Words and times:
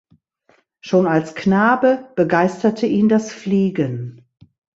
Schon 0.79 1.05
als 1.05 1.35
Knabe 1.35 2.11
begeisterte 2.15 2.87
ihn 2.87 3.07
das 3.07 3.31
Fliegen. 3.31 4.25